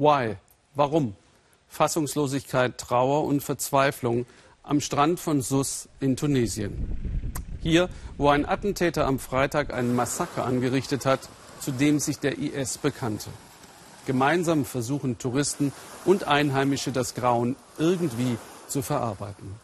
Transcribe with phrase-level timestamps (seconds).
[0.00, 0.36] Why?
[0.74, 1.14] Warum?
[1.68, 4.24] Fassungslosigkeit, Trauer und Verzweiflung
[4.62, 7.34] am Strand von Sus in Tunesien.
[7.60, 11.28] Hier, wo ein Attentäter am Freitag einen Massaker angerichtet hat,
[11.60, 13.28] zu dem sich der IS bekannte.
[14.06, 15.70] Gemeinsam versuchen Touristen
[16.06, 18.38] und Einheimische das Grauen irgendwie
[18.68, 19.56] zu verarbeiten.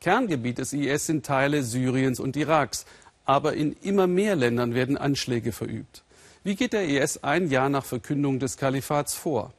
[0.00, 2.86] Kerngebiet des IS sind Teile Syriens und Iraks,
[3.26, 6.03] aber in immer mehr Ländern werden Anschläge verübt.
[6.46, 9.54] Wie geht der IS ein Jahr nach Verkündung des Kalifats vor?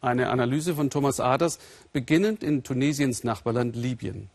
[0.00, 1.58] Eine Analyse von Thomas Aders,
[1.92, 4.30] beginnend in Tunesiens Nachbarland Libyen.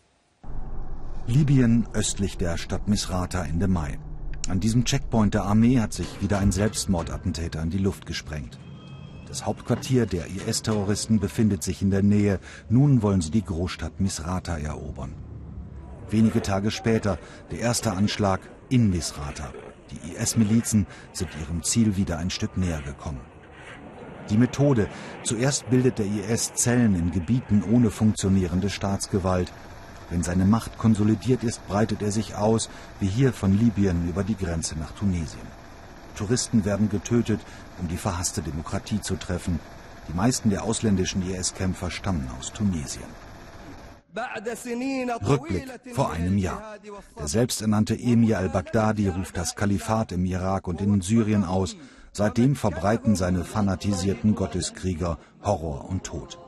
[1.26, 3.98] Libyen östlich der Stadt Misrata Ende Mai.
[4.48, 8.60] An diesem Checkpoint der Armee hat sich wieder ein Selbstmordattentäter in die Luft gesprengt.
[9.28, 12.40] Das Hauptquartier der IS-Terroristen befindet sich in der Nähe.
[12.70, 15.16] Nun wollen sie die Großstadt Misrata erobern.
[16.12, 17.18] Wenige Tage später
[17.52, 19.54] der erste Anschlag in Misrata.
[19.92, 23.22] Die IS-Milizen sind ihrem Ziel wieder ein Stück näher gekommen.
[24.30, 24.90] Die Methode.
[25.24, 29.54] Zuerst bildet der IS Zellen in Gebieten ohne funktionierende Staatsgewalt.
[30.10, 32.70] Wenn seine Macht konsolidiert ist, breitet er sich aus,
[33.00, 35.48] wie hier von Libyen über die Grenze nach Tunesien.
[36.18, 37.40] Touristen werden getötet,
[37.80, 39.62] um die verhasste Demokratie zu treffen.
[40.10, 43.31] Die meisten der ausländischen IS-Kämpfer stammen aus Tunesien.
[45.28, 46.76] Rückblick vor einem Jahr.
[47.18, 51.78] Der selbsternannte Emir al-Baghdadi ruft das Kalifat im Irak und in Syrien aus.
[52.12, 56.40] Seitdem verbreiten seine fanatisierten Gotteskrieger Horror und Tod.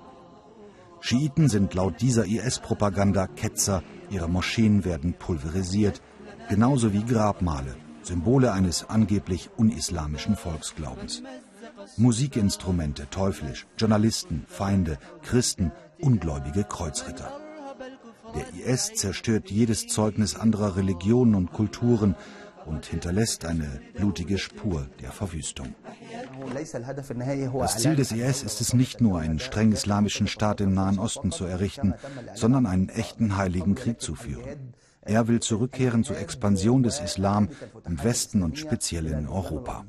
[0.99, 6.01] Schiiten sind laut dieser IS-Propaganda Ketzer, ihre Moscheen werden pulverisiert,
[6.49, 11.23] genauso wie Grabmale, Symbole eines angeblich unislamischen Volksglaubens.
[11.97, 17.42] Musikinstrumente teuflisch, Journalisten, Feinde, Christen, ungläubige Kreuzritter.
[18.35, 22.15] Der IS zerstört jedes Zeugnis anderer Religionen und Kulturen
[22.65, 25.75] und hinterlässt eine blutige Spur der Verwüstung.
[27.59, 31.31] Das Ziel des IS ist es nicht nur, einen streng islamischen Staat im Nahen Osten
[31.31, 31.93] zu errichten,
[32.33, 34.73] sondern einen echten heiligen Krieg zu führen.
[35.05, 37.49] Er will zurückkehren zur Expansion des Islam
[37.85, 39.83] im Westen und speziell in Europa.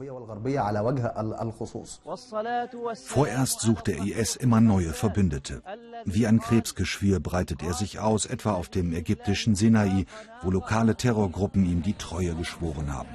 [3.05, 5.63] Vorerst sucht der IS immer neue Verbündete.
[6.05, 10.07] Wie ein Krebsgeschwür breitet er sich aus, etwa auf dem ägyptischen Sinai,
[10.43, 13.11] wo lokale Terrorgruppen ihm die Treue geschworen haben.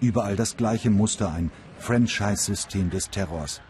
[0.00, 3.60] Überall das gleiche Muster, ein Franchise-System des Terrors.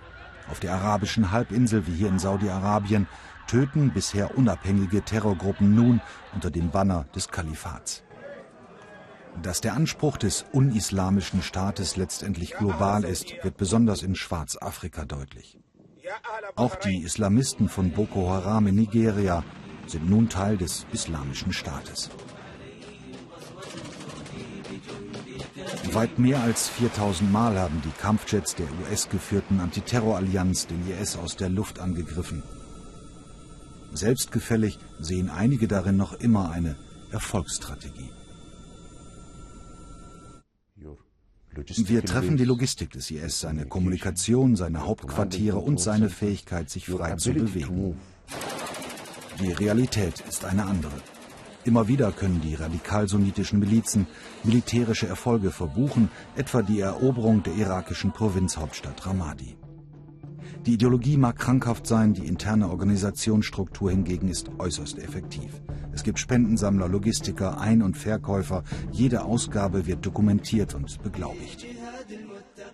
[0.50, 3.08] Auf der arabischen Halbinsel wie hier in Saudi-Arabien
[3.46, 6.00] töten bisher unabhängige Terrorgruppen nun
[6.34, 8.02] unter dem Banner des Kalifats.
[9.42, 15.58] Dass der Anspruch des unislamischen Staates letztendlich global ist, wird besonders in Schwarzafrika deutlich.
[16.54, 19.44] Auch die Islamisten von Boko Haram in Nigeria
[19.86, 22.10] sind nun Teil des islamischen Staates.
[25.92, 31.48] Weit mehr als 4000 Mal haben die Kampfjets der US-geführten Antiterrorallianz den IS aus der
[31.48, 32.42] Luft angegriffen.
[33.96, 36.76] Selbstgefällig sehen einige darin noch immer eine
[37.10, 38.10] Erfolgsstrategie.
[41.78, 47.14] Wir treffen die Logistik des IS, seine Kommunikation, seine Hauptquartiere und seine Fähigkeit, sich frei
[47.14, 47.96] zu bewegen.
[49.40, 50.92] Die Realität ist eine andere.
[51.64, 54.06] Immer wieder können die radikal-sunnitischen Milizen
[54.44, 59.56] militärische Erfolge verbuchen, etwa die Eroberung der irakischen Provinzhauptstadt Ramadi.
[60.66, 65.62] Die Ideologie mag krankhaft sein, die interne Organisationsstruktur hingegen ist äußerst effektiv.
[65.92, 68.64] Es gibt Spendensammler, Logistiker, Ein- und Verkäufer.
[68.90, 71.64] Jede Ausgabe wird dokumentiert und beglaubigt.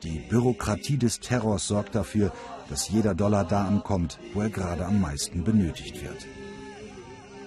[0.02, 2.32] Die Bürokratie des Terrors sorgt dafür,
[2.70, 6.26] dass jeder Dollar da ankommt, wo er gerade am meisten benötigt wird.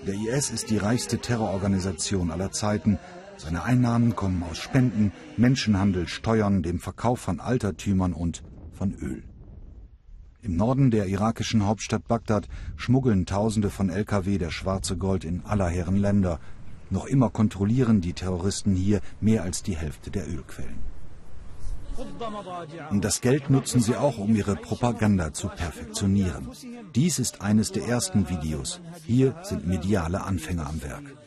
[0.06, 3.00] Der IS ist die reichste Terrororganisation aller Zeiten.
[3.38, 9.24] Seine Einnahmen kommen aus Spenden, Menschenhandel, Steuern, dem Verkauf von Altertümern und von Öl.
[10.46, 12.48] Im Norden der irakischen Hauptstadt Bagdad
[12.78, 16.40] schmuggeln Tausende von Lkw das schwarze Gold in aller Herren Länder.
[16.92, 20.84] Noch immer kontrollieren die Terroristen hier mehr als die Hälfte der Ölquellen.
[23.02, 26.50] Das Geld nutzen sie auch, um ihre Propaganda zu perfektionieren.
[26.94, 28.82] Dies ist eines der ersten Videos.
[29.04, 31.18] Hier sind mediale Anfänger am Werk.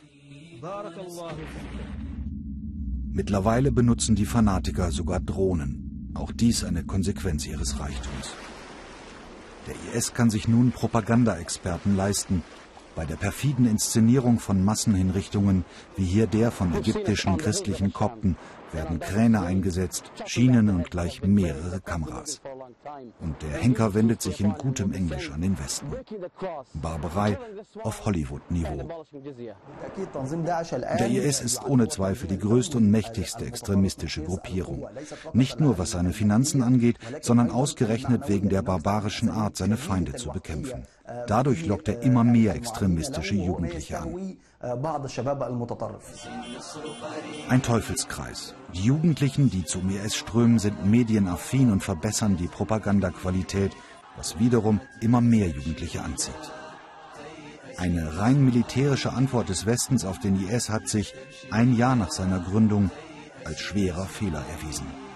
[3.11, 6.13] Mittlerweile benutzen die Fanatiker sogar Drohnen.
[6.15, 8.29] Auch dies eine Konsequenz ihres Reichtums.
[9.69, 12.43] Der IS kann sich nun Propagandaexperten leisten.
[12.97, 15.65] Bei der perfiden Inszenierung von Massenhinrichtungen,
[15.97, 18.37] wie hier der von ägyptischen christlichen Kopten,
[18.73, 22.41] werden Kräne eingesetzt, Schienen und gleich mehrere Kameras.
[23.21, 25.87] Und der Henker wendet sich in gutem Englisch an den Westen.
[26.75, 27.39] Barbarei
[27.83, 28.89] auf Hollywood-Niveau.
[30.99, 34.87] Der IS ist ohne Zweifel die größte und mächtigste extremistische Gruppierung.
[35.33, 40.31] Nicht nur was seine Finanzen angeht, sondern ausgerechnet wegen der barbarischen Art, seine Feinde zu
[40.31, 40.87] bekämpfen.
[41.27, 44.37] Dadurch lockt er immer mehr extremistische Jugendliche an.
[47.49, 48.55] Ein Teufelskreis.
[48.75, 53.73] Die Jugendlichen, die zum IS strömen, sind medienaffin und verbessern die Propagandaqualität,
[54.17, 56.35] was wiederum immer mehr Jugendliche anzieht.
[57.79, 61.15] Eine rein militärische Antwort des Westens auf den IS hat sich
[61.51, 62.91] ein Jahr nach seiner Gründung
[63.45, 65.08] als schwerer Fehler erwiesen.